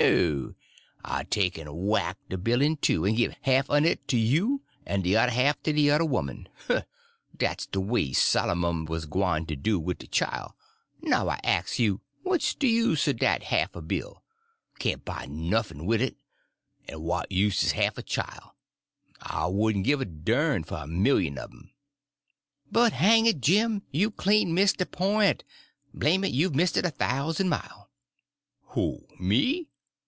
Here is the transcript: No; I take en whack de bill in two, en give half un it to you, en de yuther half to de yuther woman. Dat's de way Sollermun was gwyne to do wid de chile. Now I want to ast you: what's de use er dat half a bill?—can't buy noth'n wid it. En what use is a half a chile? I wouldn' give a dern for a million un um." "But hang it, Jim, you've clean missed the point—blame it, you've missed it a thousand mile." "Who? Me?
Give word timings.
No; 0.00 0.54
I 1.04 1.24
take 1.24 1.58
en 1.58 1.66
whack 1.74 2.18
de 2.28 2.36
bill 2.36 2.60
in 2.62 2.76
two, 2.76 3.04
en 3.04 3.14
give 3.14 3.34
half 3.42 3.68
un 3.70 3.84
it 3.84 4.06
to 4.08 4.16
you, 4.18 4.60
en 4.86 5.02
de 5.02 5.10
yuther 5.10 5.30
half 5.30 5.60
to 5.62 5.72
de 5.72 5.80
yuther 5.80 6.04
woman. 6.04 6.48
Dat's 7.36 7.66
de 7.66 7.80
way 7.80 8.12
Sollermun 8.12 8.86
was 8.86 9.06
gwyne 9.06 9.46
to 9.48 9.56
do 9.56 9.80
wid 9.80 9.98
de 9.98 10.06
chile. 10.06 10.50
Now 11.00 11.22
I 11.22 11.24
want 11.24 11.42
to 11.42 11.48
ast 11.48 11.78
you: 11.78 12.00
what's 12.22 12.54
de 12.54 12.68
use 12.68 13.08
er 13.08 13.12
dat 13.14 13.44
half 13.44 13.74
a 13.74 13.80
bill?—can't 13.80 15.04
buy 15.04 15.26
noth'n 15.26 15.84
wid 15.86 16.02
it. 16.02 16.16
En 16.88 17.00
what 17.00 17.32
use 17.32 17.64
is 17.64 17.72
a 17.72 17.76
half 17.76 17.98
a 17.98 18.02
chile? 18.02 18.52
I 19.22 19.46
wouldn' 19.46 19.82
give 19.82 20.00
a 20.00 20.04
dern 20.04 20.62
for 20.64 20.76
a 20.78 20.86
million 20.86 21.38
un 21.38 21.44
um." 21.52 21.70
"But 22.70 22.92
hang 22.92 23.26
it, 23.26 23.40
Jim, 23.40 23.82
you've 23.90 24.16
clean 24.18 24.54
missed 24.54 24.78
the 24.78 24.86
point—blame 24.86 26.24
it, 26.24 26.32
you've 26.32 26.54
missed 26.54 26.76
it 26.76 26.84
a 26.84 26.90
thousand 26.90 27.48
mile." 27.48 27.90
"Who? 28.72 29.06
Me? 29.18 29.64